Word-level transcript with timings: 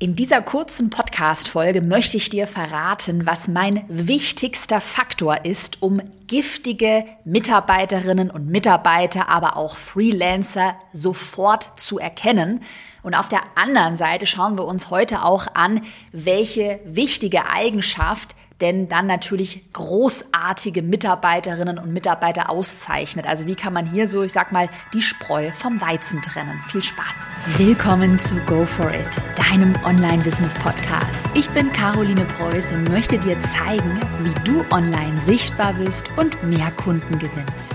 In 0.00 0.14
dieser 0.14 0.42
kurzen 0.42 0.90
Podcast-Folge 0.90 1.82
möchte 1.82 2.18
ich 2.18 2.30
dir 2.30 2.46
verraten, 2.46 3.26
was 3.26 3.48
mein 3.48 3.84
wichtigster 3.88 4.80
Faktor 4.80 5.44
ist, 5.44 5.82
um 5.82 6.00
giftige 6.28 7.04
Mitarbeiterinnen 7.24 8.30
und 8.30 8.46
Mitarbeiter, 8.46 9.28
aber 9.28 9.56
auch 9.56 9.74
Freelancer 9.74 10.76
sofort 10.92 11.80
zu 11.80 11.98
erkennen. 11.98 12.60
Und 13.02 13.14
auf 13.16 13.28
der 13.28 13.42
anderen 13.56 13.96
Seite 13.96 14.26
schauen 14.26 14.56
wir 14.56 14.66
uns 14.66 14.88
heute 14.90 15.24
auch 15.24 15.48
an, 15.54 15.80
welche 16.12 16.78
wichtige 16.84 17.50
Eigenschaft 17.50 18.36
denn 18.60 18.88
dann 18.88 19.06
natürlich 19.06 19.62
großartige 19.72 20.82
Mitarbeiterinnen 20.82 21.78
und 21.78 21.92
Mitarbeiter 21.92 22.50
auszeichnet. 22.50 23.26
Also 23.26 23.46
wie 23.46 23.54
kann 23.54 23.72
man 23.72 23.86
hier 23.86 24.08
so, 24.08 24.22
ich 24.22 24.32
sag 24.32 24.52
mal, 24.52 24.68
die 24.92 25.02
Spreu 25.02 25.50
vom 25.52 25.80
Weizen 25.80 26.20
trennen. 26.22 26.60
Viel 26.66 26.82
Spaß. 26.82 27.26
Willkommen 27.56 28.18
zu 28.18 28.36
Go 28.46 28.66
For 28.66 28.92
It, 28.92 29.20
deinem 29.36 29.76
Online-Business-Podcast. 29.84 31.24
Ich 31.34 31.48
bin 31.50 31.72
Caroline 31.72 32.24
Preuß 32.24 32.72
und 32.72 32.90
möchte 32.90 33.18
dir 33.18 33.40
zeigen, 33.40 34.00
wie 34.22 34.34
du 34.44 34.64
online 34.70 35.20
sichtbar 35.20 35.74
bist 35.74 36.06
und 36.16 36.42
mehr 36.42 36.70
Kunden 36.72 37.18
gewinnst 37.18 37.74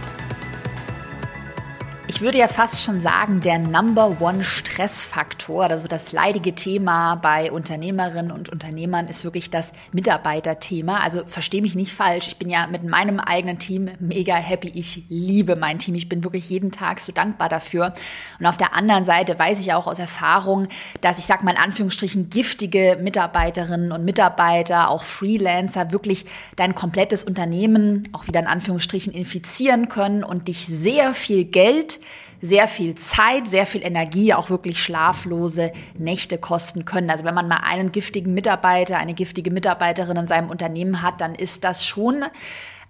ich 2.14 2.22
würde 2.22 2.38
ja 2.38 2.48
fast 2.48 2.84
schon 2.84 3.00
sagen, 3.00 3.42
der 3.42 3.58
Number 3.58 4.22
One 4.22 4.44
Stressfaktor, 4.44 5.64
also 5.64 5.88
das 5.88 6.12
leidige 6.12 6.54
Thema 6.54 7.16
bei 7.16 7.52
Unternehmerinnen 7.52 8.32
und 8.32 8.50
Unternehmern 8.50 9.08
ist 9.08 9.24
wirklich 9.24 9.50
das 9.50 9.74
Mitarbeiterthema. 9.94 11.00
Also 11.00 11.24
verstehe 11.26 11.64
mich 11.64 11.74
nicht 11.74 11.92
falsch. 11.92 12.28
Ich 12.28 12.38
bin 12.38 12.52
ja 12.52 12.68
mit 12.68 12.84
meinem 12.84 13.20
eigenen 13.20 13.58
Team 13.58 13.90
mega 14.00 14.36
happy. 14.36 14.72
Ich 14.76 15.06
liebe 15.10 15.56
mein 15.56 15.80
Team. 15.80 15.96
Ich 15.96 16.08
bin 16.08 16.24
wirklich 16.24 16.48
jeden 16.52 16.72
Tag 16.72 17.00
so 17.00 17.12
dankbar 17.12 17.50
dafür. 17.50 17.96
Und 18.40 18.46
auf 18.46 18.58
der 18.58 18.76
anderen 18.76 19.06
Seite 19.06 19.40
weiß 19.40 19.60
ich 19.60 19.74
auch 19.74 19.88
aus 19.88 19.98
Erfahrung, 19.98 20.68
dass 21.02 21.18
ich 21.18 21.26
sag 21.26 21.44
mal 21.44 21.52
in 21.52 21.58
Anführungsstrichen 21.58 22.30
giftige 22.30 23.00
Mitarbeiterinnen 23.02 23.92
und 23.92 24.06
Mitarbeiter, 24.06 24.92
auch 24.92 25.04
Freelancer 25.04 25.92
wirklich 25.92 26.28
dein 26.58 26.76
komplettes 26.76 27.24
Unternehmen 27.24 28.08
auch 28.14 28.28
wieder 28.28 28.40
in 28.40 28.48
Anführungsstrichen 28.48 29.12
infizieren 29.12 29.90
können 29.90 30.24
und 30.24 30.48
dich 30.48 30.68
sehr 30.68 31.16
viel 31.16 31.46
Geld 31.46 32.00
sehr 32.44 32.68
viel 32.68 32.96
Zeit, 32.96 33.48
sehr 33.48 33.66
viel 33.66 33.84
Energie, 33.84 34.34
auch 34.34 34.50
wirklich 34.50 34.84
schlaflose 34.84 35.72
Nächte 35.98 36.38
kosten 36.38 36.84
können. 36.84 37.10
Also 37.10 37.24
wenn 37.24 37.34
man 37.34 37.48
mal 37.48 37.62
einen 37.64 37.94
giftigen 37.94 38.34
Mitarbeiter, 38.34 38.98
eine 38.98 39.14
giftige 39.14 39.50
Mitarbeiterin 39.50 40.18
in 40.18 40.28
seinem 40.28 40.50
Unternehmen 40.50 41.02
hat, 41.02 41.22
dann 41.22 41.36
ist 41.36 41.64
das 41.64 41.86
schon 41.86 42.26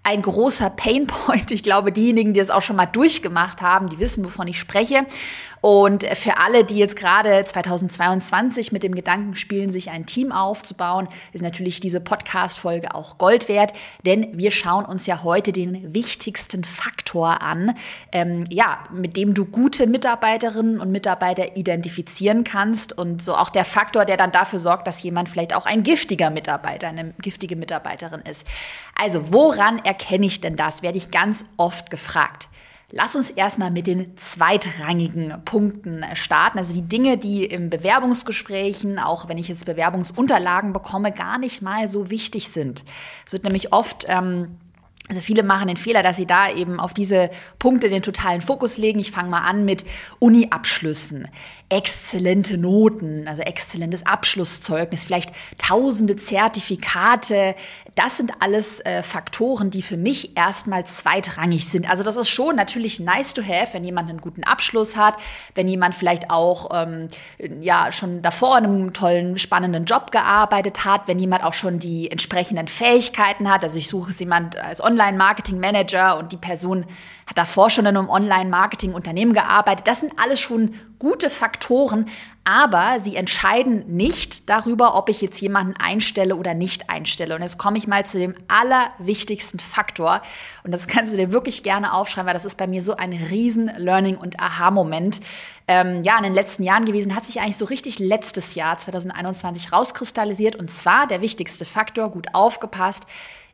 ein 0.02 0.22
großer 0.22 0.70
Painpoint. 0.70 1.52
Ich 1.52 1.62
glaube, 1.62 1.92
diejenigen, 1.92 2.32
die 2.32 2.40
es 2.40 2.50
auch 2.50 2.62
schon 2.62 2.74
mal 2.74 2.86
durchgemacht 2.86 3.62
haben, 3.62 3.88
die 3.88 4.00
wissen, 4.00 4.24
wovon 4.24 4.48
ich 4.48 4.58
spreche. 4.58 5.06
Und 5.64 6.04
für 6.04 6.36
alle, 6.36 6.62
die 6.62 6.76
jetzt 6.76 6.94
gerade 6.94 7.42
2022 7.42 8.70
mit 8.70 8.82
dem 8.82 8.94
Gedanken 8.94 9.34
spielen, 9.34 9.72
sich 9.72 9.88
ein 9.88 10.04
Team 10.04 10.30
aufzubauen, 10.30 11.08
ist 11.32 11.40
natürlich 11.40 11.80
diese 11.80 12.02
Podcast-Folge 12.02 12.94
auch 12.94 13.16
Gold 13.16 13.48
wert, 13.48 13.72
denn 14.04 14.28
wir 14.36 14.50
schauen 14.50 14.84
uns 14.84 15.06
ja 15.06 15.22
heute 15.22 15.52
den 15.52 15.94
wichtigsten 15.94 16.64
Faktor 16.64 17.40
an, 17.40 17.74
ähm, 18.12 18.44
ja, 18.50 18.84
mit 18.92 19.16
dem 19.16 19.32
du 19.32 19.46
gute 19.46 19.86
Mitarbeiterinnen 19.86 20.80
und 20.80 20.92
Mitarbeiter 20.92 21.56
identifizieren 21.56 22.44
kannst 22.44 22.92
und 22.98 23.24
so 23.24 23.34
auch 23.34 23.48
der 23.48 23.64
Faktor, 23.64 24.04
der 24.04 24.18
dann 24.18 24.32
dafür 24.32 24.58
sorgt, 24.58 24.86
dass 24.86 25.02
jemand 25.02 25.30
vielleicht 25.30 25.56
auch 25.56 25.64
ein 25.64 25.82
giftiger 25.82 26.28
Mitarbeiter, 26.28 26.88
eine 26.88 27.14
giftige 27.22 27.56
Mitarbeiterin 27.56 28.20
ist. 28.20 28.46
Also, 28.94 29.32
woran 29.32 29.78
erkenne 29.78 30.26
ich 30.26 30.42
denn 30.42 30.56
das? 30.56 30.82
Werde 30.82 30.98
ich 30.98 31.10
ganz 31.10 31.46
oft 31.56 31.90
gefragt. 31.90 32.48
Lass 32.96 33.16
uns 33.16 33.28
erstmal 33.30 33.72
mit 33.72 33.88
den 33.88 34.16
zweitrangigen 34.16 35.42
Punkten 35.44 36.04
starten. 36.12 36.58
Also 36.58 36.74
die 36.74 36.86
Dinge, 36.86 37.18
die 37.18 37.44
im 37.44 37.68
Bewerbungsgesprächen, 37.68 39.00
auch 39.00 39.28
wenn 39.28 39.36
ich 39.36 39.48
jetzt 39.48 39.66
Bewerbungsunterlagen 39.66 40.72
bekomme, 40.72 41.10
gar 41.10 41.38
nicht 41.38 41.60
mal 41.60 41.88
so 41.88 42.08
wichtig 42.08 42.50
sind. 42.50 42.84
Es 43.26 43.32
wird 43.32 43.42
nämlich 43.42 43.72
oft 43.72 44.06
ähm, 44.06 44.58
also 45.08 45.20
viele 45.20 45.42
machen 45.42 45.68
den 45.68 45.76
Fehler, 45.76 46.02
dass 46.02 46.16
sie 46.16 46.24
da 46.24 46.50
eben 46.50 46.80
auf 46.80 46.94
diese 46.94 47.28
Punkte 47.58 47.90
den 47.90 48.02
totalen 48.02 48.40
Fokus 48.40 48.78
legen. 48.78 48.98
Ich 48.98 49.10
fange 49.10 49.28
mal 49.28 49.42
an 49.42 49.66
mit 49.66 49.84
Uni-Abschlüssen, 50.18 51.28
exzellente 51.68 52.56
Noten, 52.56 53.28
also 53.28 53.42
exzellentes 53.42 54.06
Abschlusszeugnis, 54.06 55.04
vielleicht 55.04 55.32
tausende 55.58 56.16
Zertifikate. 56.16 57.54
Das 57.94 58.16
sind 58.16 58.32
alles 58.40 58.80
äh, 58.80 59.02
Faktoren, 59.02 59.70
die 59.70 59.82
für 59.82 59.98
mich 59.98 60.38
erstmal 60.38 60.86
zweitrangig 60.86 61.68
sind. 61.68 61.88
Also 61.88 62.02
das 62.02 62.16
ist 62.16 62.30
schon 62.30 62.56
natürlich 62.56 62.98
nice 62.98 63.34
to 63.34 63.42
have, 63.42 63.74
wenn 63.74 63.84
jemand 63.84 64.08
einen 64.08 64.22
guten 64.22 64.44
Abschluss 64.44 64.96
hat, 64.96 65.16
wenn 65.54 65.68
jemand 65.68 65.94
vielleicht 65.94 66.30
auch 66.30 66.70
ähm, 66.72 67.08
ja 67.60 67.92
schon 67.92 68.22
davor 68.22 68.56
in 68.56 68.64
einem 68.64 68.92
tollen, 68.94 69.38
spannenden 69.38 69.84
Job 69.84 70.12
gearbeitet 70.12 70.86
hat, 70.86 71.08
wenn 71.08 71.18
jemand 71.18 71.44
auch 71.44 71.54
schon 71.54 71.78
die 71.78 72.10
entsprechenden 72.10 72.68
Fähigkeiten 72.68 73.50
hat. 73.50 73.62
Also 73.62 73.78
ich 73.78 73.88
suche 73.88 74.12
es 74.12 74.18
jemand 74.18 74.56
als 74.56 74.80
Online-Marketing-Manager 74.94 76.18
und 76.18 76.32
die 76.32 76.36
Person 76.36 76.86
hat 77.26 77.38
davor 77.38 77.70
schon 77.70 77.86
in 77.86 77.96
einem 77.96 78.08
Online-Marketing-Unternehmen 78.08 79.32
gearbeitet. 79.32 79.86
Das 79.88 80.00
sind 80.00 80.12
alles 80.18 80.40
schon 80.40 80.74
gute 80.98 81.30
Faktoren, 81.30 82.08
aber 82.44 83.00
sie 83.00 83.16
entscheiden 83.16 83.84
nicht 83.88 84.50
darüber, 84.50 84.94
ob 84.94 85.08
ich 85.08 85.22
jetzt 85.22 85.40
jemanden 85.40 85.74
einstelle 85.78 86.36
oder 86.36 86.52
nicht 86.54 86.90
einstelle. 86.90 87.34
Und 87.34 87.42
jetzt 87.42 87.58
komme 87.58 87.78
ich 87.78 87.86
mal 87.86 88.04
zu 88.04 88.18
dem 88.18 88.34
allerwichtigsten 88.48 89.58
Faktor. 89.58 90.20
Und 90.62 90.72
das 90.72 90.86
kannst 90.86 91.12
du 91.12 91.16
dir 91.16 91.32
wirklich 91.32 91.62
gerne 91.62 91.94
aufschreiben, 91.94 92.26
weil 92.26 92.34
das 92.34 92.44
ist 92.44 92.58
bei 92.58 92.66
mir 92.66 92.82
so 92.82 92.96
ein 92.96 93.12
riesen 93.12 93.70
Learning- 93.76 94.18
und 94.18 94.38
Aha-Moment. 94.38 95.20
Ähm, 95.66 96.02
ja, 96.02 96.18
in 96.18 96.24
den 96.24 96.34
letzten 96.34 96.62
Jahren 96.62 96.84
gewesen, 96.84 97.16
hat 97.16 97.24
sich 97.24 97.40
eigentlich 97.40 97.56
so 97.56 97.64
richtig 97.64 97.98
letztes 97.98 98.54
Jahr, 98.54 98.76
2021, 98.76 99.72
rauskristallisiert. 99.72 100.56
Und 100.56 100.70
zwar 100.70 101.06
der 101.06 101.22
wichtigste 101.22 101.64
Faktor, 101.64 102.10
gut 102.10 102.28
aufgepasst, 102.34 103.04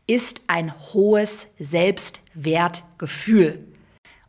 ist 0.06 0.42
ein 0.46 0.72
hohes 0.92 1.48
Selbstwertgefühl. 1.58 3.66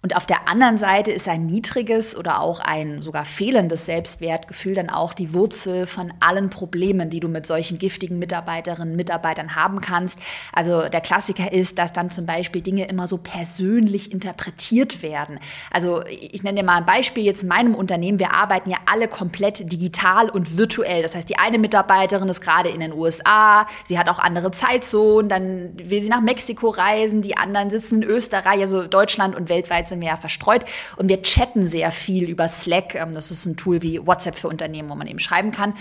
Und 0.03 0.16
auf 0.16 0.25
der 0.25 0.47
anderen 0.47 0.79
Seite 0.79 1.12
ist 1.12 1.28
ein 1.28 1.45
niedriges 1.45 2.17
oder 2.17 2.41
auch 2.41 2.59
ein 2.59 3.03
sogar 3.03 3.23
fehlendes 3.23 3.85
Selbstwertgefühl 3.85 4.73
dann 4.73 4.89
auch 4.89 5.13
die 5.13 5.31
Wurzel 5.35 5.85
von 5.85 6.12
allen 6.19 6.50
Problemen, 6.50 7.12
die 7.12 7.19
du 7.19 7.28
mit 7.28 7.45
solchen 7.45 7.78
giftigen 7.78 8.17
Mitarbeiterinnen 8.17 8.94
und 8.94 8.95
Mitarbeitern 8.95 9.53
haben 9.53 9.79
kannst. 9.79 10.17
Also 10.53 10.89
der 10.89 11.01
Klassiker 11.01 11.53
ist, 11.53 11.78
dass 11.78 11.94
dann 11.94 12.09
zum 12.09 12.25
Beispiel 12.25 12.63
Dinge 12.63 12.88
immer 12.88 13.07
so 13.07 13.17
persönlich 13.17 14.12
interpretiert 14.12 15.03
werden. 15.03 15.38
Also 15.69 16.03
ich 16.07 16.41
nenne 16.41 16.62
dir 16.62 16.66
mal 16.66 16.78
ein 16.78 16.85
Beispiel 16.85 17.23
jetzt 17.23 17.44
in 17.44 17.50
meinem 17.50 17.75
Unternehmen. 17.75 18.18
Wir 18.18 18.33
arbeiten 18.33 18.72
ja 18.72 18.78
alle 18.91 19.07
komplett 19.07 19.72
digital 19.72 20.31
und 20.31 20.57
virtuell. 20.57 21.03
Das 21.03 21.13
heißt, 21.13 21.29
die 21.29 21.38
eine 21.38 21.59
Mitarbeiterin 21.59 22.28
ist 22.28 22.41
gerade 22.41 22.69
in 22.69 22.79
den 22.79 22.94
USA, 22.94 23.68
sie 23.88 24.00
hat 24.00 24.09
auch 24.09 24.18
andere 24.18 24.50
Zeitzonen, 24.50 25.29
dann 25.29 25.73
will 25.75 26.01
sie 26.01 26.09
nach 26.09 26.22
Mexiko 26.22 26.69
reisen, 26.69 27.22
die 27.22 27.38
anderen 27.38 27.69
sitzen 27.69 28.01
in 28.01 28.09
Österreich, 28.09 28.62
also 28.62 28.88
Deutschland 28.88 29.35
und 29.35 29.47
weltweit 29.47 29.91
sind 29.91 30.02
wir 30.02 30.07
ja 30.07 30.18
verstreut 30.18 30.66
und 30.97 31.07
wir 31.07 31.22
chatten 31.22 31.68
sehr 31.68 31.91
viel 31.91 32.28
über 32.28 32.47
Slack. 32.47 32.96
Ähm, 32.96 33.13
das 33.13 33.29
ist 33.29 33.46
ein 33.46 33.56
Tool 33.56 33.84
wie 33.84 34.06
WhatsApp 34.06 34.35
für 34.35 34.47
Unternehmen, 34.47 34.90
wo 34.90 34.96
man 34.96 35.06
eben 35.06 35.19
schreiben 35.19 35.52
kann. 35.52 35.75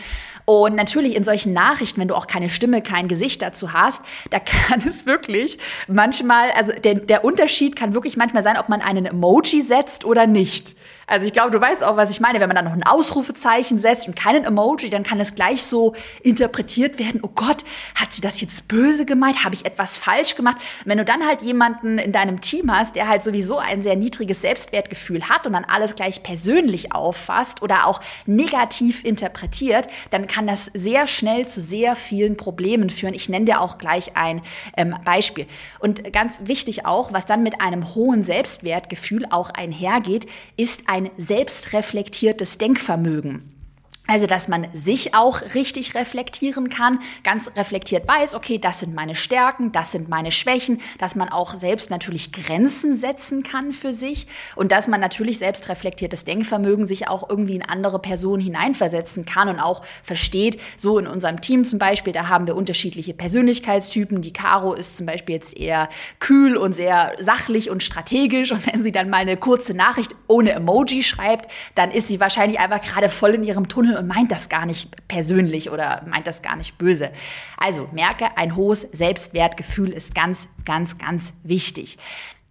Und 0.44 0.76
natürlich 0.76 1.16
in 1.16 1.24
solchen 1.24 1.52
Nachrichten, 1.52 2.00
wenn 2.00 2.08
du 2.08 2.14
auch 2.14 2.26
keine 2.26 2.50
Stimme, 2.50 2.82
kein 2.82 3.08
Gesicht 3.08 3.40
dazu 3.40 3.72
hast, 3.72 4.02
da 4.30 4.38
kann 4.38 4.82
es 4.86 5.06
wirklich 5.06 5.58
manchmal, 5.88 6.50
also 6.50 6.72
der, 6.72 6.96
der 6.96 7.24
Unterschied 7.24 7.76
kann 7.76 7.94
wirklich 7.94 8.16
manchmal 8.16 8.42
sein, 8.42 8.58
ob 8.58 8.68
man 8.68 8.82
einen 8.82 9.06
Emoji 9.06 9.62
setzt 9.62 10.04
oder 10.04 10.26
nicht. 10.26 10.76
Also 11.10 11.26
ich 11.26 11.32
glaube, 11.32 11.50
du 11.50 11.60
weißt 11.60 11.82
auch, 11.82 11.96
was 11.96 12.08
ich 12.10 12.20
meine. 12.20 12.38
Wenn 12.38 12.48
man 12.48 12.54
dann 12.54 12.64
noch 12.64 12.72
ein 12.72 12.84
Ausrufezeichen 12.84 13.80
setzt 13.80 14.06
und 14.06 14.14
keinen 14.14 14.44
Emoji, 14.44 14.90
dann 14.90 15.02
kann 15.02 15.18
es 15.18 15.34
gleich 15.34 15.64
so 15.64 15.94
interpretiert 16.22 17.00
werden. 17.00 17.20
Oh 17.24 17.30
Gott, 17.34 17.64
hat 17.96 18.12
sie 18.12 18.20
das 18.20 18.40
jetzt 18.40 18.68
böse 18.68 19.04
gemeint? 19.04 19.44
Habe 19.44 19.56
ich 19.56 19.66
etwas 19.66 19.96
falsch 19.96 20.36
gemacht? 20.36 20.58
Und 20.84 20.90
wenn 20.90 20.98
du 20.98 21.04
dann 21.04 21.26
halt 21.26 21.42
jemanden 21.42 21.98
in 21.98 22.12
deinem 22.12 22.40
Team 22.40 22.72
hast, 22.72 22.94
der 22.94 23.08
halt 23.08 23.24
sowieso 23.24 23.58
ein 23.58 23.82
sehr 23.82 23.96
niedriges 23.96 24.40
Selbstwertgefühl 24.40 25.28
hat 25.28 25.48
und 25.48 25.54
dann 25.54 25.64
alles 25.64 25.96
gleich 25.96 26.22
persönlich 26.22 26.94
auffasst 26.94 27.60
oder 27.60 27.86
auch 27.86 28.00
negativ 28.26 29.04
interpretiert, 29.04 29.88
dann 30.10 30.28
kann 30.28 30.46
das 30.46 30.70
sehr 30.74 31.08
schnell 31.08 31.48
zu 31.48 31.60
sehr 31.60 31.96
vielen 31.96 32.36
Problemen 32.36 32.88
führen. 32.88 33.14
Ich 33.14 33.28
nenne 33.28 33.46
dir 33.46 33.60
auch 33.60 33.78
gleich 33.78 34.16
ein 34.16 34.42
ähm, 34.76 34.94
Beispiel. 35.04 35.46
Und 35.80 36.12
ganz 36.12 36.42
wichtig 36.44 36.86
auch, 36.86 37.12
was 37.12 37.26
dann 37.26 37.42
mit 37.42 37.60
einem 37.60 37.96
hohen 37.96 38.22
Selbstwertgefühl 38.22 39.26
auch 39.30 39.50
einhergeht, 39.50 40.26
ist 40.56 40.84
ein 40.86 40.99
ein 41.00 41.10
selbstreflektiertes 41.16 42.58
Denkvermögen. 42.58 43.59
Also, 44.06 44.26
dass 44.26 44.48
man 44.48 44.66
sich 44.72 45.14
auch 45.14 45.40
richtig 45.54 45.94
reflektieren 45.94 46.68
kann, 46.68 46.98
ganz 47.22 47.48
reflektiert 47.56 48.08
weiß, 48.08 48.34
okay, 48.34 48.58
das 48.58 48.80
sind 48.80 48.92
meine 48.92 49.14
Stärken, 49.14 49.70
das 49.70 49.92
sind 49.92 50.08
meine 50.08 50.32
Schwächen, 50.32 50.80
dass 50.98 51.14
man 51.14 51.28
auch 51.28 51.54
selbst 51.54 51.90
natürlich 51.90 52.32
Grenzen 52.32 52.96
setzen 52.96 53.44
kann 53.44 53.72
für 53.72 53.92
sich. 53.92 54.26
Und 54.56 54.72
dass 54.72 54.88
man 54.88 55.00
natürlich 55.00 55.38
selbst 55.38 55.68
reflektiertes 55.68 56.24
Denkvermögen 56.24 56.88
sich 56.88 57.06
auch 57.06 57.28
irgendwie 57.30 57.54
in 57.54 57.62
andere 57.62 58.00
Personen 58.00 58.42
hineinversetzen 58.42 59.26
kann 59.26 59.48
und 59.48 59.60
auch 59.60 59.84
versteht, 60.02 60.60
so 60.76 60.98
in 60.98 61.06
unserem 61.06 61.40
Team 61.40 61.64
zum 61.64 61.78
Beispiel, 61.78 62.12
da 62.12 62.28
haben 62.28 62.48
wir 62.48 62.56
unterschiedliche 62.56 63.14
Persönlichkeitstypen. 63.14 64.22
Die 64.22 64.32
Caro 64.32 64.72
ist 64.72 64.96
zum 64.96 65.06
Beispiel 65.06 65.36
jetzt 65.36 65.56
eher 65.56 65.88
kühl 66.18 66.56
und 66.56 66.74
sehr 66.74 67.12
sachlich 67.20 67.70
und 67.70 67.84
strategisch. 67.84 68.50
Und 68.50 68.66
wenn 68.66 68.82
sie 68.82 68.90
dann 68.90 69.08
mal 69.08 69.18
eine 69.18 69.36
kurze 69.36 69.74
Nachricht 69.74 70.16
ohne 70.26 70.50
Emoji 70.50 71.04
schreibt, 71.04 71.48
dann 71.76 71.92
ist 71.92 72.08
sie 72.08 72.18
wahrscheinlich 72.18 72.58
einfach 72.58 72.80
gerade 72.80 73.08
voll 73.08 73.34
in 73.34 73.44
ihrem 73.44 73.68
Tunnel 73.68 73.89
Und 73.96 74.06
meint 74.06 74.32
das 74.32 74.48
gar 74.48 74.66
nicht 74.66 75.08
persönlich 75.08 75.70
oder 75.70 76.02
meint 76.06 76.26
das 76.26 76.42
gar 76.42 76.56
nicht 76.56 76.78
böse. 76.78 77.10
Also 77.56 77.88
merke, 77.92 78.36
ein 78.36 78.56
hohes 78.56 78.82
Selbstwertgefühl 78.92 79.90
ist 79.90 80.14
ganz, 80.14 80.48
ganz, 80.64 80.98
ganz 80.98 81.32
wichtig. 81.42 81.98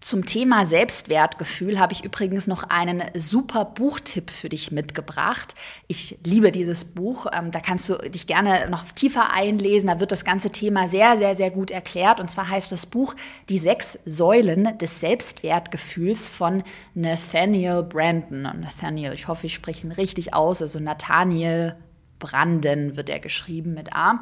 Zum 0.01 0.25
Thema 0.25 0.66
Selbstwertgefühl 0.66 1.78
habe 1.78 1.92
ich 1.92 2.06
übrigens 2.06 2.48
noch 2.48 2.63
einen 2.63 3.04
super 3.16 3.66
Buchtipp 3.66 4.31
für 4.31 4.48
dich 4.48 4.72
mitgebracht. 4.72 5.56
Ich 5.88 6.18
liebe 6.24 6.54
dieses 6.54 6.86
Buch. 6.86 7.28
Ähm, 7.34 7.51
da 7.51 7.60
kannst 7.60 7.90
du 7.90 7.96
dich 8.10 8.25
gerne 8.25 8.69
noch 8.69 8.86
tiefer 8.92 9.34
einlesen. 9.34 9.88
Da 9.88 10.00
wird 10.00 10.13
das 10.13 10.24
ganze 10.24 10.51
Thema 10.51 10.88
sehr, 10.88 11.18
sehr, 11.18 11.36
sehr 11.36 11.51
gut 11.51 11.69
erklärt. 11.69 12.22
Und 12.22 12.31
zwar 12.31 12.48
heißt 12.48 12.72
das 12.72 12.86
Buch 12.86 13.13
Die 13.50 13.60
sechs 13.60 14.00
Säulen 14.06 14.78
des 14.78 15.01
Selbstwertgefühls 15.01 16.31
von 16.31 16.63
Nathaniel 16.94 17.84
Brandon. 17.84 18.44
Nathaniel, 18.44 19.13
ich 19.13 19.28
hoffe, 19.28 19.48
ich 19.48 19.54
spreche 19.54 19.86
ihn 19.86 19.92
richtig 19.92 20.34
aus. 20.34 20.62
Also 20.62 20.80
Nathaniel 20.80 21.75
Branden 22.19 22.96
wird 22.96 23.10
er 23.10 23.19
geschrieben 23.19 23.74
mit 23.74 23.94
A 23.94 24.22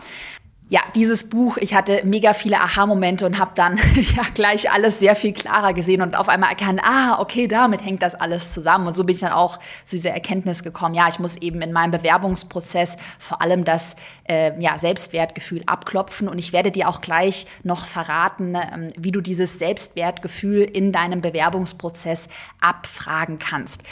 ja, 0.70 0.82
dieses 0.96 1.30
Buch, 1.30 1.56
ich 1.58 1.74
hatte 1.74 2.02
mega 2.04 2.34
viele 2.34 2.60
Aha-Momente 2.60 3.26
und 3.26 3.40
habe 3.40 3.52
dann 3.56 3.78
ja 4.16 4.24
gleich 4.34 4.70
alles 4.70 5.00
sehr 5.00 5.16
viel 5.16 5.32
klarer 5.32 5.74
gesehen 5.74 6.02
und 6.02 6.18
auf 6.18 6.28
einmal 6.28 6.50
erkannt, 6.50 6.82
ah, 6.84 7.20
okay, 7.22 7.48
damit 7.48 7.86
hängt 7.86 8.02
das 8.02 8.16
alles 8.16 8.52
zusammen. 8.52 8.86
Und 8.86 8.96
so 8.96 9.06
bin 9.06 9.16
ich 9.16 9.22
dann 9.22 9.32
auch 9.32 9.60
zu 9.86 9.96
dieser 9.96 10.12
Erkenntnis 10.12 10.64
gekommen, 10.64 10.94
ja, 10.94 11.08
ich 11.08 11.20
muss 11.20 11.38
eben 11.38 11.62
in 11.62 11.72
meinem 11.72 11.92
Bewerbungsprozess 11.92 12.98
vor 13.18 13.42
allem 13.42 13.64
das 13.64 13.96
äh, 14.28 14.60
ja, 14.60 14.78
Selbstwertgefühl 14.78 15.64
abklopfen. 15.66 16.28
Und 16.28 16.38
ich 16.38 16.52
werde 16.52 16.72
dir 16.72 16.90
auch 16.90 17.00
gleich 17.00 17.48
noch 17.64 17.86
verraten, 17.86 18.56
ähm, 18.56 18.90
wie 18.98 19.12
du 19.12 19.22
dieses 19.22 19.60
Selbstwertgefühl 19.60 20.64
in 20.64 20.92
deinem 20.92 21.22
Bewerbungsprozess 21.22 22.28
abfragen 22.60 23.40
kannst. 23.40 23.84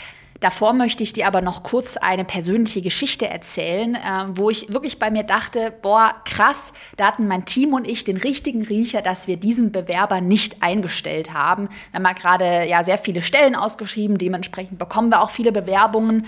Davor 0.46 0.74
möchte 0.74 1.02
ich 1.02 1.12
dir 1.12 1.26
aber 1.26 1.42
noch 1.42 1.64
kurz 1.64 1.98
eine 1.98 2.24
persönliche 2.24 2.84
Geschichte 2.84 3.28
erzählen, 3.28 3.96
äh, 3.96 4.26
wo 4.28 4.52
ich 4.52 4.72
wirklich 4.72 5.00
bei 5.00 5.10
mir 5.10 5.24
dachte, 5.24 5.74
boah, 5.82 6.14
krass, 6.24 6.72
da 6.98 7.08
hatten 7.08 7.28
mein 7.28 7.46
Team 7.46 7.74
und 7.74 7.88
ich 7.88 8.04
den 8.04 8.18
richtigen 8.18 8.62
Riecher, 8.62 9.02
dass 9.02 9.28
wir 9.28 9.38
diesen 9.38 9.72
Bewerber 9.72 10.22
nicht 10.22 10.62
eingestellt 10.62 11.34
haben. 11.34 11.68
Wir 11.90 11.98
haben 11.98 12.04
ja 12.04 12.14
gerade 12.14 12.70
ja 12.70 12.84
sehr 12.84 13.00
viele 13.00 13.24
Stellen 13.24 13.56
ausgeschrieben, 13.56 14.20
dementsprechend 14.20 14.78
bekommen 14.78 15.10
wir 15.10 15.24
auch 15.24 15.32
viele 15.32 15.52
Bewerbungen. 15.52 16.28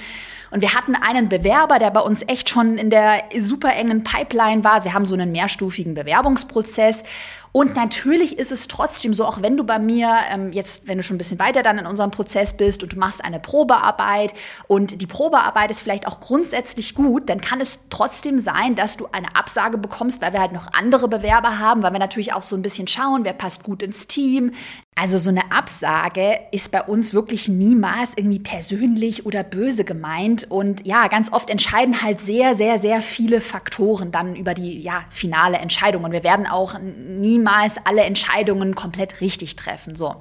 Und 0.51 0.61
wir 0.61 0.73
hatten 0.73 0.95
einen 0.95 1.29
Bewerber, 1.29 1.79
der 1.79 1.91
bei 1.91 2.01
uns 2.01 2.23
echt 2.27 2.49
schon 2.49 2.77
in 2.77 2.89
der 2.89 3.23
super 3.39 3.73
engen 3.73 4.03
Pipeline 4.03 4.63
war. 4.63 4.83
Wir 4.83 4.94
haben 4.94 5.05
so 5.05 5.15
einen 5.15 5.31
mehrstufigen 5.31 5.94
Bewerbungsprozess. 5.94 7.03
Und 7.51 7.75
natürlich 7.75 8.38
ist 8.38 8.51
es 8.51 8.67
trotzdem 8.67 9.13
so, 9.13 9.25
auch 9.25 9.41
wenn 9.41 9.57
du 9.57 9.63
bei 9.63 9.79
mir 9.79 10.15
ähm, 10.29 10.51
jetzt, 10.51 10.88
wenn 10.88 10.97
du 10.97 11.03
schon 11.03 11.15
ein 11.15 11.17
bisschen 11.17 11.39
weiter 11.39 11.63
dann 11.63 11.79
in 11.79 11.88
unserem 11.88 12.11
Prozess 12.11 12.55
bist 12.55 12.83
und 12.83 12.94
du 12.94 12.99
machst 12.99 13.23
eine 13.23 13.39
Probearbeit 13.39 14.33
und 14.67 15.01
die 15.01 15.07
Probearbeit 15.07 15.71
ist 15.71 15.81
vielleicht 15.81 16.05
auch 16.05 16.19
grundsätzlich 16.19 16.94
gut, 16.94 17.29
dann 17.29 17.41
kann 17.41 17.59
es 17.59 17.89
trotzdem 17.89 18.38
sein, 18.38 18.75
dass 18.75 18.97
du 18.97 19.07
eine 19.11 19.35
Absage 19.35 19.77
bekommst, 19.79 20.21
weil 20.21 20.33
wir 20.33 20.39
halt 20.39 20.51
noch 20.51 20.71
andere 20.73 21.07
Bewerber 21.07 21.57
haben, 21.57 21.81
weil 21.81 21.94
wir 21.94 21.99
natürlich 21.99 22.33
auch 22.33 22.44
so 22.44 22.55
ein 22.55 22.61
bisschen 22.61 22.88
schauen, 22.88 23.23
wer 23.23 23.33
passt 23.33 23.63
gut 23.63 23.81
ins 23.81 24.05
Team, 24.05 24.51
also 24.99 25.19
so 25.19 25.29
eine 25.29 25.51
Absage 25.51 26.39
ist 26.51 26.71
bei 26.71 26.81
uns 26.81 27.13
wirklich 27.13 27.47
niemals 27.47 28.13
irgendwie 28.15 28.39
persönlich 28.39 29.27
oder 29.27 29.44
böse 29.44 29.83
gemeint. 29.83 30.49
Und 30.49 30.88
ja, 30.88 31.07
ganz 31.07 31.31
oft 31.31 31.51
entscheiden 31.51 32.01
halt 32.01 32.19
sehr, 32.19 32.55
sehr, 32.55 32.79
sehr 32.79 33.03
viele 33.03 33.39
Faktoren 33.39 34.11
dann 34.11 34.35
über 34.35 34.55
die 34.55 34.81
ja, 34.81 35.05
finale 35.11 35.57
Entscheidung. 35.57 36.03
Und 36.03 36.13
wir 36.13 36.23
werden 36.23 36.47
auch 36.47 36.79
niemals 36.79 37.77
alle 37.85 38.01
Entscheidungen 38.05 38.73
komplett 38.73 39.21
richtig 39.21 39.55
treffen. 39.55 39.95
So. 39.95 40.15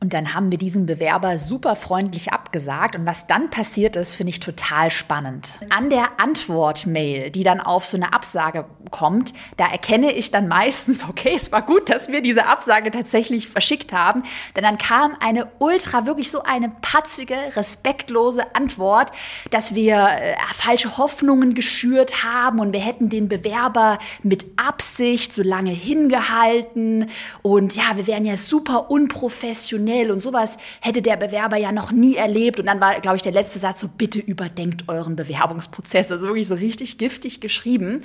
Und 0.00 0.14
dann 0.14 0.32
haben 0.32 0.52
wir 0.52 0.58
diesen 0.58 0.86
Bewerber 0.86 1.38
super 1.38 1.74
freundlich 1.74 2.32
abgesagt. 2.32 2.94
Und 2.94 3.04
was 3.04 3.26
dann 3.26 3.50
passiert 3.50 3.96
ist, 3.96 4.14
finde 4.14 4.30
ich 4.30 4.38
total 4.38 4.92
spannend. 4.92 5.58
An 5.70 5.90
der 5.90 6.20
Antwort-Mail, 6.20 7.30
die 7.32 7.42
dann 7.42 7.60
auf 7.60 7.84
so 7.84 7.96
eine 7.96 8.12
Absage 8.12 8.66
kommt, 8.92 9.34
da 9.56 9.66
erkenne 9.66 10.12
ich 10.12 10.30
dann 10.30 10.46
meistens, 10.46 11.04
okay, 11.08 11.32
es 11.34 11.50
war 11.50 11.62
gut, 11.62 11.90
dass 11.90 12.12
wir 12.12 12.22
diese 12.22 12.46
Absage 12.46 12.92
tatsächlich 12.92 13.48
verschickt 13.48 13.92
haben. 13.92 14.22
Denn 14.54 14.62
dann 14.62 14.78
kam 14.78 15.16
eine 15.18 15.48
ultra, 15.58 16.06
wirklich 16.06 16.30
so 16.30 16.44
eine 16.44 16.70
patzige, 16.80 17.34
respektlose 17.56 18.54
Antwort, 18.54 19.10
dass 19.50 19.74
wir 19.74 19.96
äh, 19.96 20.36
falsche 20.54 20.96
Hoffnungen 20.96 21.54
geschürt 21.54 22.22
haben 22.22 22.60
und 22.60 22.72
wir 22.72 22.80
hätten 22.80 23.08
den 23.08 23.28
Bewerber 23.28 23.98
mit 24.22 24.46
Absicht 24.56 25.34
so 25.34 25.42
lange 25.42 25.72
hingehalten. 25.72 27.10
Und 27.42 27.74
ja, 27.74 27.96
wir 27.96 28.06
wären 28.06 28.24
ja 28.24 28.36
super 28.36 28.92
unprofessionell 28.92 29.87
schnell 29.88 30.10
und 30.10 30.20
sowas 30.20 30.58
hätte 30.80 31.00
der 31.00 31.16
Bewerber 31.16 31.56
ja 31.56 31.72
noch 31.72 31.92
nie 31.92 32.16
erlebt. 32.16 32.60
Und 32.60 32.66
dann 32.66 32.80
war, 32.80 33.00
glaube 33.00 33.16
ich, 33.16 33.22
der 33.22 33.32
letzte 33.32 33.58
Satz 33.58 33.80
so, 33.80 33.88
bitte 33.88 34.18
überdenkt 34.18 34.84
euren 34.88 35.16
Bewerbungsprozess. 35.16 36.10
Also 36.12 36.26
wirklich 36.26 36.46
so 36.46 36.54
richtig 36.54 36.98
giftig 36.98 37.40
geschrieben 37.40 38.04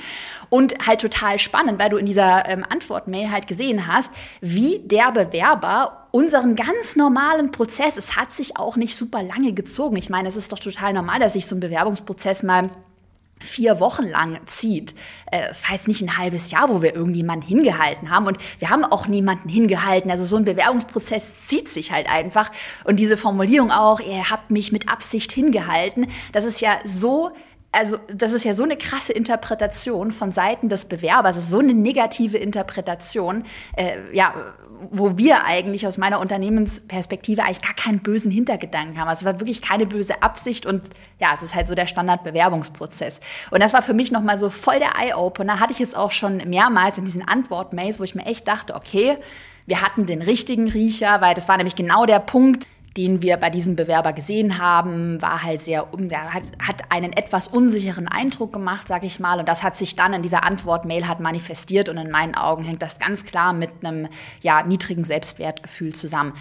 und 0.50 0.88
halt 0.88 1.01
total 1.01 1.39
spannend, 1.39 1.80
weil 1.80 1.89
du 1.89 1.97
in 1.97 2.06
dieser 2.06 2.47
ähm, 2.47 2.63
Antwort-Mail 2.68 3.31
halt 3.31 3.47
gesehen 3.47 3.88
hast, 3.88 4.12
wie 4.39 4.80
der 4.85 5.12
Bewerber 5.12 6.07
unseren 6.12 6.56
ganz 6.56 6.95
normalen 6.95 7.51
Prozess, 7.51 7.97
es 7.97 8.15
hat 8.15 8.31
sich 8.31 8.56
auch 8.57 8.77
nicht 8.77 8.95
super 8.95 9.24
lange 9.24 9.53
gezogen. 9.53 9.97
Ich 9.97 10.09
meine, 10.09 10.29
es 10.29 10.36
ist 10.36 10.51
doch 10.51 10.59
total 10.59 10.94
normal, 10.94 11.19
dass 11.19 11.33
sich 11.33 11.47
so 11.47 11.56
ein 11.56 11.59
Bewerbungsprozess 11.59 12.44
mal 12.44 12.69
vier 13.44 13.80
Wochen 13.80 14.04
lang 14.04 14.40
zieht. 14.45 14.95
Äh, 15.31 15.48
das 15.48 15.63
war 15.63 15.75
jetzt 15.75 15.88
nicht 15.88 16.01
ein 16.01 16.18
halbes 16.18 16.51
Jahr, 16.51 16.69
wo 16.69 16.81
wir 16.81 16.95
irgendjemanden 16.95 17.48
hingehalten 17.48 18.10
haben. 18.10 18.28
Und 18.28 18.38
wir 18.60 18.69
haben 18.69 18.84
auch 18.84 19.07
niemanden 19.07 19.50
hingehalten. 19.50 20.10
Also 20.10 20.25
so 20.25 20.38
ein 20.38 20.45
Bewerbungsprozess 20.45 21.45
zieht 21.45 21.69
sich 21.69 21.92
halt 21.92 22.10
einfach. 22.10 22.51
Und 22.86 22.98
diese 22.98 23.18
Formulierung 23.18 23.72
auch, 23.72 24.00
ihr 24.00 24.30
habt 24.30 24.51
mich 24.51 24.72
mit 24.72 24.90
Absicht 24.90 25.31
hingehalten, 25.31 26.07
das 26.31 26.45
ist 26.45 26.62
ja 26.62 26.80
so 26.84 27.31
also 27.74 27.98
das 28.08 28.31
ist 28.31 28.46
ja 28.46 28.54
so 28.54 28.64
eine 28.64 28.78
krasse 28.78 29.12
Interpretation 29.12 30.12
von 30.12 30.31
Seiten 30.31 30.70
des 30.70 30.86
Bewerbers, 30.86 31.50
so 31.50 31.60
eine 31.60 31.74
negative 31.74 32.38
Interpretation, 32.38 33.44
äh, 33.75 33.98
ja, 34.14 34.34
wo 34.92 35.18
wir 35.18 35.46
eigentlich 35.46 35.88
aus 35.88 35.98
meiner 35.98 36.20
Unternehmensperspektive 36.20 37.44
eigentlich 37.44 37.62
gar 37.62 37.74
keinen 37.74 38.00
bösen 38.00 38.31
Hintergedanken 38.31 39.00
haben. 39.00 39.08
Also 39.08 39.25
es 39.25 39.34
war 39.34 39.40
wirklich 39.40 39.62
keine 39.62 39.86
böse 39.86 40.22
Absicht 40.22 40.66
und 40.66 40.84
ja, 41.20 41.30
es 41.34 41.42
ist 41.42 41.56
halt 41.56 41.68
so 41.68 41.75
der 41.75 41.88
Standardbewerbungsprozess. 41.88 43.20
Und 43.50 43.64
das 43.64 43.74
war 43.74 43.81
für 43.81 43.94
mich 43.94 44.12
nochmal 44.12 44.38
so 44.38 44.50
voll 44.50 44.80
der 44.80 45.00
Eye-Opener. 45.00 45.60
Hatte 45.60 45.74
ich 45.74 45.80
jetzt 45.80 45.96
auch 45.96 46.12
schon 46.12 46.38
mehrmals 46.38 46.98
in 46.98 47.06
diesen 47.06 47.28
Antwort-Mails, 47.28 48.00
wo 48.00 48.04
ich 48.04 48.14
mir 48.14 48.25
echt 48.25 48.48
dachte, 48.48 48.75
okay, 48.75 49.16
wir 49.66 49.81
hatten 49.81 50.06
den 50.06 50.22
richtigen 50.22 50.68
Riecher, 50.68 51.22
weil 51.22 51.34
das 51.34 51.48
war 51.48 51.58
nämlich 51.58 51.75
genau 51.75 52.06
der 52.06 52.20
Punkt, 52.20 52.68
den 52.98 53.22
wir 53.22 53.38
bei 53.38 53.50
diesem 53.50 53.75
Bewerber 53.75 54.13
gesehen 54.13 54.60
haben, 54.60 55.22
war 55.22 55.44
halt 55.44 55.63
sehr, 55.63 55.88
hat, 56.12 56.44
hat 56.60 56.92
einen 56.92 57.12
etwas 57.13 57.48
unsicheren 57.48 58.07
Eindruck 58.07 58.54
gemacht, 58.54 58.88
sag 58.88 59.04
ich 59.04 59.19
mal. 59.19 59.40
Und 59.40 59.50
das 59.50 59.63
hat 59.63 59.75
sich 59.75 59.95
dann 59.95 60.13
in 60.13 60.22
dieser 60.22 60.44
Antwort-Mail 60.44 61.07
hat 61.07 61.19
manifestiert. 61.19 61.89
Und 61.89 61.98
in 61.98 62.12
meinen 62.12 62.36
Augen 62.36 62.63
hängt 62.63 62.82
das 62.82 63.00
ganz 63.00 63.25
klar 63.25 63.53
mit 63.53 63.72
einem 63.84 64.08
ja, 64.41 64.62
niedrigen 64.63 65.06
Selbstwertgefühl 65.06 65.94
zusammen. 65.94 66.34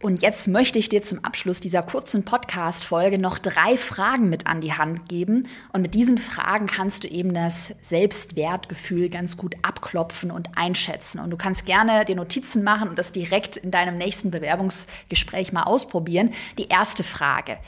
Und 0.00 0.22
jetzt 0.22 0.46
möchte 0.46 0.78
ich 0.78 0.88
dir 0.88 1.02
zum 1.02 1.24
Abschluss 1.24 1.58
dieser 1.58 1.82
kurzen 1.82 2.24
Podcast-Folge 2.24 3.18
noch 3.18 3.36
drei 3.36 3.76
Fragen 3.76 4.28
mit 4.28 4.46
an 4.46 4.60
die 4.60 4.72
Hand 4.72 5.08
geben. 5.08 5.48
Und 5.72 5.82
mit 5.82 5.94
diesen 5.94 6.18
Fragen 6.18 6.68
kannst 6.68 7.02
du 7.02 7.08
eben 7.08 7.34
das 7.34 7.74
Selbstwertgefühl 7.82 9.08
ganz 9.08 9.36
gut 9.36 9.56
abklopfen 9.62 10.30
und 10.30 10.56
einschätzen. 10.56 11.18
Und 11.18 11.30
du 11.30 11.36
kannst 11.36 11.66
gerne 11.66 12.04
dir 12.04 12.14
Notizen 12.14 12.62
machen 12.62 12.88
und 12.88 12.96
das 12.96 13.10
direkt 13.10 13.56
in 13.56 13.72
deinem 13.72 13.98
nächsten 13.98 14.30
Bewerbungsgespräch 14.30 15.52
mal 15.52 15.64
ausprobieren. 15.64 16.32
Die 16.58 16.68
erste 16.68 17.02
Frage. 17.02 17.58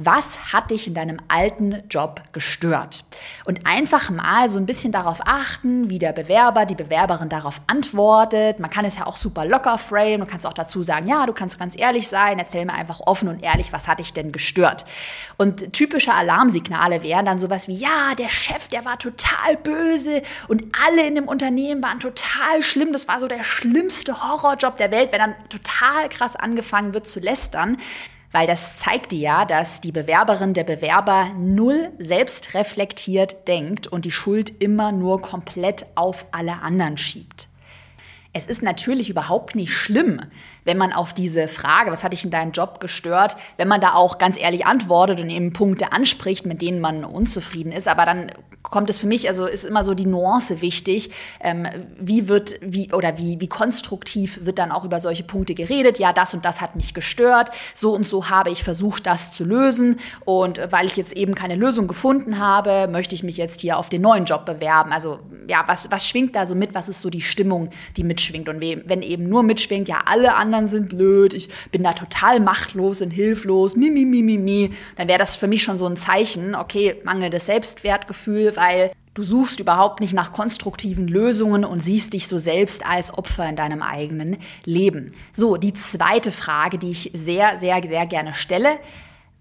Was 0.00 0.52
hat 0.52 0.70
dich 0.70 0.86
in 0.86 0.94
deinem 0.94 1.16
alten 1.26 1.82
Job 1.90 2.22
gestört? 2.30 3.04
Und 3.46 3.66
einfach 3.66 4.10
mal 4.10 4.48
so 4.48 4.60
ein 4.60 4.64
bisschen 4.64 4.92
darauf 4.92 5.18
achten, 5.24 5.90
wie 5.90 5.98
der 5.98 6.12
Bewerber, 6.12 6.66
die 6.66 6.76
Bewerberin 6.76 7.28
darauf 7.28 7.60
antwortet. 7.66 8.60
Man 8.60 8.70
kann 8.70 8.84
es 8.84 8.96
ja 8.96 9.06
auch 9.08 9.16
super 9.16 9.44
locker 9.44 9.76
framen. 9.76 10.20
Du 10.20 10.26
kannst 10.26 10.46
auch 10.46 10.52
dazu 10.52 10.84
sagen, 10.84 11.08
ja, 11.08 11.26
du 11.26 11.32
kannst 11.32 11.58
ganz 11.58 11.76
ehrlich 11.76 12.06
sein, 12.06 12.38
erzähl 12.38 12.64
mir 12.64 12.74
einfach 12.74 13.00
offen 13.00 13.26
und 13.26 13.42
ehrlich, 13.42 13.72
was 13.72 13.88
hat 13.88 13.98
dich 13.98 14.12
denn 14.12 14.30
gestört? 14.30 14.84
Und 15.36 15.72
typische 15.72 16.14
Alarmsignale 16.14 17.02
wären 17.02 17.26
dann 17.26 17.40
sowas 17.40 17.66
wie, 17.66 17.74
ja, 17.74 18.14
der 18.16 18.28
Chef, 18.28 18.68
der 18.68 18.84
war 18.84 19.00
total 19.00 19.56
böse 19.56 20.22
und 20.46 20.62
alle 20.86 21.08
in 21.08 21.16
dem 21.16 21.26
Unternehmen 21.26 21.82
waren 21.82 21.98
total 21.98 22.62
schlimm. 22.62 22.92
Das 22.92 23.08
war 23.08 23.18
so 23.18 23.26
der 23.26 23.42
schlimmste 23.42 24.22
Horrorjob 24.22 24.76
der 24.76 24.92
Welt, 24.92 25.10
wenn 25.10 25.18
dann 25.18 25.34
total 25.48 26.08
krass 26.08 26.36
angefangen 26.36 26.94
wird 26.94 27.08
zu 27.08 27.18
lästern 27.18 27.78
weil 28.32 28.46
das 28.46 28.78
zeigt 28.78 29.12
dir 29.12 29.18
ja, 29.18 29.44
dass 29.44 29.80
die 29.80 29.92
Bewerberin, 29.92 30.54
der 30.54 30.64
Bewerber 30.64 31.30
null 31.38 31.90
selbst 31.98 32.54
reflektiert 32.54 33.48
denkt 33.48 33.86
und 33.86 34.04
die 34.04 34.12
Schuld 34.12 34.62
immer 34.62 34.92
nur 34.92 35.22
komplett 35.22 35.86
auf 35.94 36.26
alle 36.30 36.60
anderen 36.62 36.96
schiebt. 36.98 37.48
Es 38.34 38.46
ist 38.46 38.62
natürlich 38.62 39.08
überhaupt 39.08 39.54
nicht 39.54 39.72
schlimm, 39.72 40.20
wenn 40.64 40.76
man 40.76 40.92
auf 40.92 41.14
diese 41.14 41.48
Frage, 41.48 41.90
was 41.90 42.04
hat 42.04 42.12
dich 42.12 42.24
in 42.24 42.30
deinem 42.30 42.52
Job 42.52 42.78
gestört, 42.78 43.36
wenn 43.56 43.68
man 43.68 43.80
da 43.80 43.94
auch 43.94 44.18
ganz 44.18 44.38
ehrlich 44.38 44.66
antwortet 44.66 45.18
und 45.18 45.30
eben 45.30 45.54
Punkte 45.54 45.92
anspricht, 45.92 46.44
mit 46.44 46.60
denen 46.60 46.80
man 46.80 47.04
unzufrieden 47.04 47.72
ist, 47.72 47.88
aber 47.88 48.04
dann 48.04 48.30
kommt 48.70 48.90
es 48.90 48.98
für 48.98 49.06
mich, 49.06 49.28
also 49.28 49.46
ist 49.46 49.64
immer 49.64 49.84
so 49.84 49.94
die 49.94 50.06
Nuance 50.06 50.60
wichtig, 50.60 51.10
ähm, 51.40 51.66
wie 51.98 52.28
wird, 52.28 52.58
wie, 52.60 52.92
oder 52.92 53.18
wie, 53.18 53.40
wie 53.40 53.48
konstruktiv 53.48 54.40
wird 54.44 54.58
dann 54.58 54.72
auch 54.72 54.84
über 54.84 55.00
solche 55.00 55.24
Punkte 55.24 55.54
geredet, 55.54 55.98
ja, 55.98 56.12
das 56.12 56.34
und 56.34 56.44
das 56.44 56.60
hat 56.60 56.76
mich 56.76 56.94
gestört, 56.94 57.50
so 57.74 57.94
und 57.94 58.08
so 58.08 58.30
habe 58.30 58.50
ich 58.50 58.64
versucht, 58.64 59.06
das 59.06 59.32
zu 59.32 59.44
lösen. 59.44 59.96
Und 60.24 60.60
weil 60.70 60.86
ich 60.86 60.96
jetzt 60.96 61.12
eben 61.14 61.34
keine 61.34 61.56
Lösung 61.56 61.88
gefunden 61.88 62.38
habe, 62.38 62.88
möchte 62.90 63.14
ich 63.14 63.22
mich 63.22 63.36
jetzt 63.36 63.60
hier 63.60 63.78
auf 63.78 63.88
den 63.88 64.02
neuen 64.02 64.24
Job 64.24 64.44
bewerben. 64.44 64.92
Also 64.92 65.18
ja, 65.48 65.64
was, 65.66 65.90
was 65.90 66.06
schwingt 66.06 66.36
da 66.36 66.46
so 66.46 66.54
mit, 66.54 66.74
was 66.74 66.88
ist 66.88 67.00
so 67.00 67.10
die 67.10 67.22
Stimmung, 67.22 67.70
die 67.96 68.04
mitschwingt? 68.04 68.48
Und 68.48 68.60
wenn 68.60 69.02
eben 69.02 69.28
nur 69.28 69.42
mitschwingt, 69.42 69.88
ja, 69.88 70.00
alle 70.04 70.34
anderen 70.34 70.68
sind 70.68 70.90
blöd, 70.90 71.34
ich 71.34 71.48
bin 71.70 71.82
da 71.82 71.94
total 71.94 72.40
machtlos 72.40 73.00
und 73.00 73.10
hilflos, 73.10 73.76
mi, 73.76 73.90
mi, 73.90 74.04
mi, 74.04 74.22
mi, 74.22 74.36
mi, 74.36 74.70
dann 74.96 75.08
wäre 75.08 75.18
das 75.18 75.36
für 75.36 75.46
mich 75.46 75.62
schon 75.62 75.78
so 75.78 75.86
ein 75.86 75.96
Zeichen, 75.96 76.54
okay, 76.54 77.00
mangelndes 77.04 77.46
Selbstwertgefühl, 77.46 78.52
weil 78.58 78.92
du 79.14 79.22
suchst 79.22 79.60
überhaupt 79.60 80.00
nicht 80.00 80.12
nach 80.12 80.32
konstruktiven 80.32 81.08
Lösungen 81.08 81.64
und 81.64 81.82
siehst 81.82 82.12
dich 82.12 82.28
so 82.28 82.38
selbst 82.38 82.84
als 82.86 83.16
Opfer 83.16 83.48
in 83.48 83.56
deinem 83.56 83.82
eigenen 83.82 84.36
Leben. 84.64 85.12
So, 85.32 85.56
die 85.56 85.72
zweite 85.72 86.32
Frage, 86.32 86.78
die 86.78 86.90
ich 86.90 87.10
sehr, 87.14 87.58
sehr, 87.58 87.82
sehr 87.82 88.06
gerne 88.06 88.34
stelle. 88.34 88.78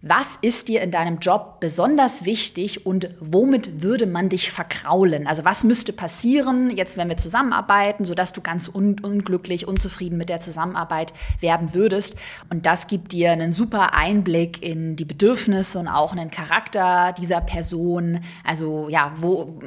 Was 0.03 0.37
ist 0.39 0.67
dir 0.67 0.81
in 0.81 0.91
deinem 0.91 1.17
Job 1.17 1.59
besonders 1.59 2.23
wichtig 2.23 2.85
und 2.85 3.09
womit 3.19 3.81
würde 3.81 4.05
man 4.05 4.29
dich 4.29 4.51
verkraulen? 4.51 5.25
Also 5.25 5.43
was 5.43 5.63
müsste 5.63 5.91
passieren, 5.91 6.69
jetzt 6.69 6.97
wenn 6.97 7.09
wir 7.09 7.17
zusammenarbeiten, 7.17 8.05
sodass 8.05 8.31
du 8.31 8.41
ganz 8.41 8.69
un 8.71 8.99
unglücklich, 8.99 9.67
unzufrieden 9.67 10.19
mit 10.19 10.29
der 10.29 10.39
Zusammenarbeit 10.39 11.13
werden 11.39 11.73
würdest? 11.73 12.15
Und 12.51 12.67
das 12.67 12.85
gibt 12.85 13.11
dir 13.11 13.31
einen 13.31 13.53
super 13.53 13.95
Einblick 13.95 14.61
in 14.61 14.97
die 14.97 15.05
Bedürfnisse 15.05 15.79
und 15.79 15.87
auch 15.87 16.11
einen 16.11 16.29
Charakter 16.29 17.15
dieser 17.17 17.41
Person. 17.41 18.19
Also 18.43 18.89
ja, 18.89 19.13
wo, 19.17 19.59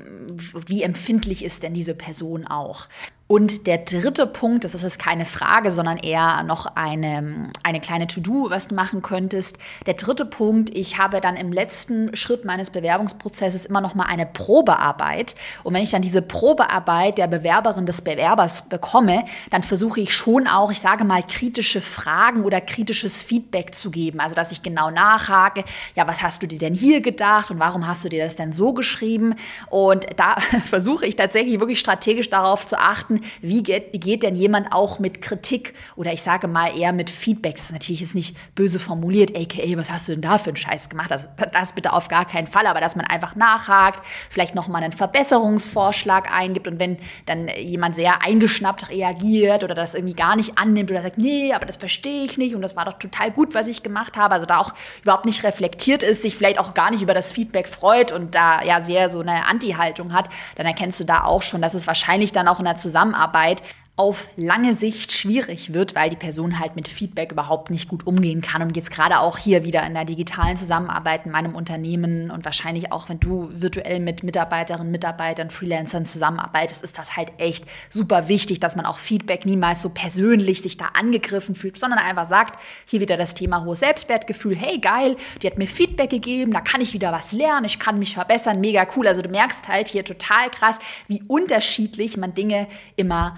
wie 0.65 0.85
empfindlich 0.85 1.45
ist 1.45 1.65
denn 1.65 1.75
diese 1.75 1.97
Person 1.97 2.47
auch? 2.47 2.87
Und 3.31 3.69
der 3.69 3.79
dritte 3.79 4.27
Punkt, 4.27 4.65
das 4.65 4.75
ist 4.75 4.83
jetzt 4.83 4.99
keine 4.99 5.25
Frage, 5.25 5.71
sondern 5.71 5.99
eher 5.99 6.43
noch 6.43 6.67
eine, 6.75 7.49
eine 7.63 7.79
kleine 7.79 8.09
To-Do, 8.09 8.49
was 8.51 8.67
du 8.67 8.75
machen 8.75 9.03
könntest. 9.03 9.57
Der 9.87 9.95
dritte 9.95 10.27
Punkt, 10.27 10.77
ich 10.77 10.99
habe 10.99 11.21
dann 11.21 11.37
im 11.37 11.53
letzten 11.53 12.17
Schritt 12.17 12.45
meines 12.45 12.71
Bewerbungsprozesses 12.71 13.67
immer 13.67 13.81
noch 13.81 13.95
mal 13.95 14.07
eine 14.07 14.27
Probearbeit. 14.27 15.37
Und 15.63 15.75
wenn 15.75 15.83
ich 15.85 15.91
dann 15.91 16.03
diese 16.03 16.23
Probearbeit 16.23 17.19
der 17.19 17.29
Bewerberin 17.29 17.87
des 17.87 18.03
Bewerbers 18.03 18.69
bekomme, 18.69 19.25
dann 19.51 19.63
versuche 19.63 20.01
ich 20.01 20.13
schon 20.13 20.49
auch, 20.49 20.73
ich 20.73 20.81
sage 20.81 21.05
mal, 21.05 21.23
kritische 21.23 21.81
Fragen 21.81 22.43
oder 22.43 22.61
kritisches 22.61 23.23
Feedback 23.23 23.77
zu 23.77 23.93
geben. 23.93 24.19
Also, 24.19 24.35
dass 24.35 24.51
ich 24.51 24.65
genau 24.65 24.91
nachhake, 24.91 25.63
ja, 25.95 26.09
was 26.09 26.21
hast 26.21 26.43
du 26.43 26.49
dir 26.49 26.59
denn 26.59 26.75
hier 26.75 27.01
gedacht 27.01 27.53
und 27.53 27.61
warum 27.61 27.87
hast 27.87 28.05
du 28.05 28.09
dir 28.09 28.25
das 28.25 28.35
denn 28.35 28.53
so 28.53 28.73
geschrieben? 28.73 29.37
Und 29.69 30.05
da 30.17 30.41
versuche 30.69 31.07
ich 31.07 31.15
tatsächlich 31.15 31.61
wirklich 31.61 31.79
strategisch 31.79 32.29
darauf 32.29 32.67
zu 32.67 32.77
achten, 32.77 33.20
wie 33.41 33.63
geht, 33.63 34.01
geht 34.01 34.23
denn 34.23 34.37
jemand 34.37 34.73
auch 34.73 34.99
mit 34.99 35.23
Kritik 35.23 35.75
oder 35.97 36.13
ich 36.13 36.23
sage 36.23 36.49
mal 36.49 36.77
eher 36.77 36.93
mit 36.93 37.11
Feedback, 37.11 37.57
das 37.57 37.67
ist 37.67 37.73
natürlich 37.73 38.01
jetzt 38.01 38.15
nicht 38.15 38.37
böse 38.55 38.79
formuliert, 38.79 39.37
aka, 39.37 39.77
was 39.77 39.91
hast 39.91 40.09
du 40.09 40.13
denn 40.13 40.23
da 40.23 40.39
für 40.39 40.51
einen 40.51 40.57
Scheiß 40.57 40.89
gemacht? 40.89 41.13
Also 41.13 41.27
das 41.53 41.73
bitte 41.73 41.93
auf 41.93 42.09
gar 42.09 42.25
keinen 42.25 42.47
Fall, 42.47 42.67
aber 42.67 42.81
dass 42.81 42.97
man 42.97 43.07
einfach 43.07 43.35
nachhakt, 43.37 44.05
vielleicht 44.29 44.55
nochmal 44.55 44.83
einen 44.83 44.93
Verbesserungsvorschlag 44.93 46.33
eingibt 46.33 46.69
und 46.69 46.81
wenn 46.81 46.99
dann 47.27 47.49
jemand 47.49 47.97
sehr 47.97 48.23
eingeschnappt 48.23 48.91
reagiert 48.91 49.65
oder 49.65 49.75
das 49.75 49.95
irgendwie 49.95 50.15
gar 50.15 50.37
nicht 50.37 50.59
annimmt 50.59 50.91
oder 50.91 51.03
sagt, 51.03 51.19
nee, 51.19 51.53
aber 51.53 51.67
das 51.67 51.77
verstehe 51.77 52.25
ich 52.25 52.39
nicht 52.39 52.55
und 52.55 52.63
das 52.63 52.77
war 52.77 52.85
doch 52.85 52.99
total 52.99 53.31
gut, 53.31 53.55
was 53.55 53.69
ich 53.69 53.83
gemacht 53.83 54.17
habe, 54.17 54.35
also 54.35 54.47
da 54.47 54.59
auch 54.59 54.73
überhaupt 55.03 55.25
nicht 55.25 55.45
reflektiert 55.45 56.03
ist, 56.03 56.23
sich 56.23 56.37
vielleicht 56.37 56.59
auch 56.59 56.75
gar 56.75 56.91
nicht 56.91 57.03
über 57.03 57.15
das 57.15 57.33
Feedback 57.33 57.69
freut 57.69 58.13
und 58.13 58.35
da 58.35 58.63
ja 58.63 58.81
sehr 58.81 59.11
so 59.11 59.21
eine 59.21 59.47
Anti-Haltung 59.47 60.13
hat, 60.13 60.29
dann 60.57 60.67
erkennst 60.67 61.01
du 61.01 61.05
da 61.05 61.25
auch 61.25 61.43
schon, 61.43 61.63
dass 61.63 61.75
es 61.75 61.87
wahrscheinlich 61.87 62.33
dann 62.33 62.49
auch 62.49 62.59
in 62.59 62.65
der 62.65 62.77
Zusammenarbeit 62.77 63.10
Zusammenarbeit 63.11 63.63
auf 64.01 64.31
lange 64.37 64.73
Sicht 64.73 65.13
schwierig 65.13 65.75
wird, 65.75 65.95
weil 65.95 66.09
die 66.09 66.17
Person 66.17 66.59
halt 66.59 66.75
mit 66.75 66.89
Feedback 66.89 67.33
überhaupt 67.33 67.69
nicht 67.69 67.87
gut 67.87 68.07
umgehen 68.07 68.41
kann. 68.41 68.63
Und 68.63 68.75
jetzt 68.75 68.91
gerade 68.91 69.21
auch 69.21 69.37
hier 69.37 69.63
wieder 69.63 69.87
in 69.87 69.93
der 69.93 70.07
digitalen 70.07 70.57
Zusammenarbeit 70.57 71.27
in 71.27 71.33
meinem 71.33 71.55
Unternehmen 71.55 72.31
und 72.31 72.47
wahrscheinlich 72.47 72.93
auch, 72.93 73.11
wenn 73.11 73.21
du 73.21 73.51
virtuell 73.53 74.01
mit 74.01 74.23
Mitarbeiterinnen, 74.23 74.91
Mitarbeitern, 74.91 75.51
Freelancern 75.51 76.07
zusammenarbeitest, 76.07 76.83
ist 76.83 76.97
das 76.97 77.19
halt 77.19 77.31
echt 77.37 77.67
super 77.91 78.27
wichtig, 78.29 78.59
dass 78.59 78.75
man 78.75 78.87
auch 78.87 78.97
Feedback 78.97 79.45
niemals 79.45 79.83
so 79.83 79.91
persönlich 79.91 80.63
sich 80.63 80.79
da 80.79 80.87
angegriffen 80.95 81.55
fühlt, 81.55 81.79
sondern 81.79 81.99
einfach 81.99 82.25
sagt, 82.25 82.59
hier 82.87 83.01
wieder 83.01 83.19
das 83.19 83.35
Thema 83.35 83.67
hohes 83.67 83.81
Selbstwertgefühl, 83.81 84.57
hey 84.57 84.79
geil, 84.79 85.17
die 85.43 85.47
hat 85.47 85.59
mir 85.59 85.67
Feedback 85.67 86.09
gegeben, 86.09 86.55
da 86.55 86.63
kann 86.63 86.81
ich 86.81 86.95
wieder 86.95 87.13
was 87.13 87.33
lernen, 87.33 87.67
ich 87.67 87.79
kann 87.79 87.99
mich 87.99 88.15
verbessern, 88.15 88.61
mega 88.61 88.87
cool. 88.97 89.07
Also 89.07 89.21
du 89.21 89.29
merkst 89.29 89.69
halt 89.69 89.89
hier 89.89 90.07
total 90.07 90.49
krass, 90.49 90.79
wie 91.07 91.23
unterschiedlich 91.29 92.17
man 92.17 92.33
Dinge 92.33 92.67
immer 92.97 93.35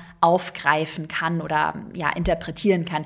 aufgreifen 0.53 1.09
kann 1.09 1.41
oder 1.41 1.75
ja, 1.95 2.11
interpretieren 2.11 2.85
kann. 2.85 3.05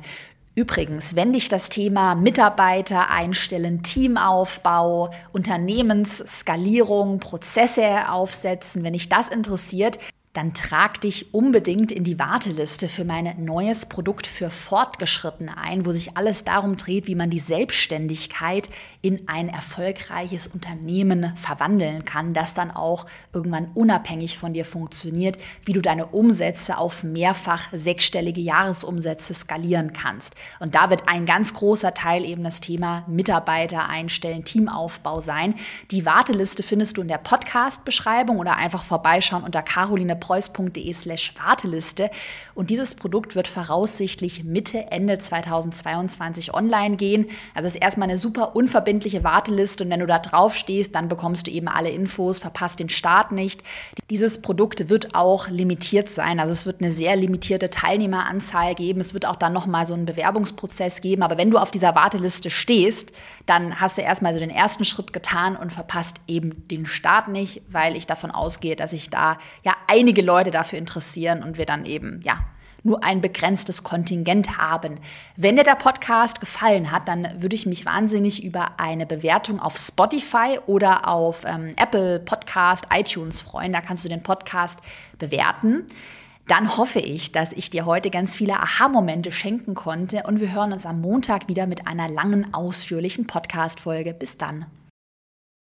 Übrigens, 0.55 1.17
wenn 1.17 1.35
dich 1.35 1.51
das 1.51 1.69
Thema 1.69 2.15
Mitarbeiter 2.15 3.11
einstellen, 3.11 3.83
Teamaufbau, 3.83 5.11
Unternehmensskalierung, 5.33 7.21
Prozesse 7.21 8.11
aufsetzen, 8.11 8.83
wenn 8.83 8.95
dich 8.95 9.11
das 9.11 9.29
interessiert, 9.29 9.99
dann 10.37 10.53
trag 10.53 11.01
dich 11.01 11.33
unbedingt 11.33 11.91
in 11.91 12.05
die 12.05 12.19
Warteliste 12.19 12.89
für 12.89 13.05
mein 13.07 13.43
neues 13.43 13.87
Produkt 13.87 14.27
für 14.27 14.51
Fortgeschrittene 14.51 15.57
ein, 15.57 15.87
wo 15.87 15.93
sich 15.93 16.17
alles 16.19 16.45
darum 16.45 16.77
dreht, 16.77 17.07
wie 17.07 17.15
man 17.15 17.31
die 17.31 17.39
Selbstständigkeit 17.39 18.69
in 19.01 19.29
ein 19.29 19.49
erfolgreiches 19.49 20.47
Unternehmen 20.47 21.33
verwandeln 21.37 22.05
kann, 22.05 22.35
das 22.35 22.53
dann 22.53 22.71
auch 22.71 23.07
irgendwann 23.33 23.71
unabhängig 23.73 24.37
von 24.37 24.53
dir 24.53 24.67
funktioniert, 24.67 25.39
wie 25.65 25.73
du 25.73 25.81
deine 25.81 26.07
Umsätze 26.07 26.77
auf 26.77 27.03
mehrfach 27.03 27.69
sechsstellige 27.73 28.43
Jahresumsätze 28.43 29.33
skalieren 29.33 29.95
kannst. 29.95 30.35
Und 30.61 30.75
da 30.75 30.91
wird 30.91 31.09
ein 31.09 31.25
ganz 31.25 31.55
großer 31.55 31.95
Teil 31.95 32.25
eben 32.27 32.45
das 32.45 32.61
Thema 32.61 33.05
Mitarbeiter 33.07 33.89
einstellen, 33.89 34.45
Teamaufbau 34.45 35.23
sein. 35.23 35.55
Die 35.91 36.05
Warteliste 36.05 36.63
findest 36.63 36.99
du 36.99 37.03
in 37.03 37.09
der 37.09 37.19
Podcast-Beschreibung 37.19 38.39
oder 38.39 38.57
einfach 38.57 38.85
vorbeischauen 38.85 39.43
unter 39.43 39.63
Caroline 39.63 40.26
preuß.de 40.27 40.93
slash 40.93 41.35
Warteliste. 41.39 42.11
Und 42.55 42.71
dieses 42.71 42.95
Produkt 42.95 43.37
wird 43.37 43.47
voraussichtlich 43.47 44.45
Mitte, 44.45 44.91
Ende 44.91 45.19
2022 45.19 46.53
online 46.53 46.97
gehen. 46.97 47.27
Also 47.55 47.69
es 47.69 47.75
ist 47.77 47.83
erstmal 47.83 48.09
eine 48.09 48.19
super 48.19 48.57
unverbindliche 48.57 49.23
Warteliste 49.23 49.85
und 49.85 49.91
wenn 49.91 50.01
du 50.01 50.07
da 50.07 50.19
drauf 50.19 50.57
stehst, 50.57 50.95
dann 50.95 51.09
bekommst 51.09 51.47
du 51.47 51.51
eben 51.53 51.69
alle 51.69 51.91
Infos, 51.91 52.41
verpasst 52.41 52.81
den 52.81 52.89
Start 52.89 53.31
nicht. 53.31 53.63
Dieses 54.11 54.43
Produkt 54.43 54.89
wird 54.89 55.15
auch 55.15 55.49
limitiert 55.49 56.11
sein. 56.11 56.41
Also 56.41 56.53
es 56.53 56.67
wird 56.67 56.81
eine 56.81 56.91
sehr 56.91 57.15
limitierte 57.15 57.71
Teilnehmeranzahl 57.71 58.75
geben. 58.75 59.01
Es 59.01 59.15
wird 59.15 59.27
auch 59.27 59.37
dann 59.37 59.53
nochmal 59.53 59.87
so 59.87 59.95
einen 59.95 60.07
Bewerbungsprozess 60.07 61.01
geben. 61.01 61.23
Aber 61.23 61.39
wenn 61.39 61.51
du 61.51 61.59
auf 61.59 61.71
dieser 61.71 61.95
Warteliste 61.95 62.51
stehst, 62.51 63.13
dann 63.47 63.81
hast 63.81 63.99
du 63.99 64.03
erstmal 64.03 64.35
so 64.35 64.41
den 64.41 64.51
ersten 64.51 64.85
Schritt 64.85 65.13
getan 65.13 65.57
und 65.57 65.73
verpasst 65.73 66.17
eben 66.27 66.67
den 66.69 66.87
Start 66.87 67.29
nicht, 67.29 67.63
weil 67.71 67.97
ich 67.97 68.07
davon 68.07 68.33
ausgehe, 68.33 68.75
dass 68.75 68.93
ich 68.93 69.09
da 69.09 69.39
ja 69.63 69.77
einige 69.87 70.16
wenige 70.17 70.27
Leute 70.27 70.51
dafür 70.51 70.79
interessieren 70.79 71.43
und 71.43 71.59
wir 71.59 71.67
dann 71.67 71.85
eben, 71.85 72.21
ja, 72.25 72.39
nur 72.83 73.03
ein 73.03 73.21
begrenztes 73.21 73.83
Kontingent 73.83 74.59
haben. 74.59 75.01
Wenn 75.37 75.57
dir 75.57 75.65
der 75.65 75.75
Podcast 75.75 76.41
gefallen 76.41 76.93
hat, 76.93 77.09
dann 77.09 77.29
würde 77.39 77.57
ich 77.57 77.67
mich 77.67 77.85
wahnsinnig 77.85 78.45
über 78.45 78.79
eine 78.79 79.07
Bewertung 79.07 79.61
auf 79.61 79.77
Spotify 79.77 80.61
oder 80.67 81.09
auf 81.09 81.43
ähm, 81.45 81.75
Apple 81.77 82.21
Podcast, 82.21 82.87
iTunes 82.93 83.41
freuen. 83.41 83.73
Da 83.73 83.81
kannst 83.81 84.05
du 84.05 84.09
den 84.09 84.23
Podcast 84.23 84.79
bewerten. 85.19 85.85
Dann 86.47 86.77
hoffe 86.77 87.01
ich, 87.01 87.33
dass 87.33 87.53
ich 87.53 87.71
dir 87.71 87.87
heute 87.87 88.11
ganz 88.11 88.37
viele 88.37 88.61
Aha-Momente 88.61 89.33
schenken 89.33 89.75
konnte 89.75 90.23
und 90.29 90.39
wir 90.39 90.53
hören 90.53 90.73
uns 90.73 90.87
am 90.87 91.01
Montag 91.01 91.49
wieder 91.49 91.67
mit 91.67 91.89
einer 91.89 92.09
langen, 92.09 92.55
ausführlichen 92.55 93.27
Podcast-Folge. 93.27 94.15
Bis 94.15 94.39
dann. 94.39 94.67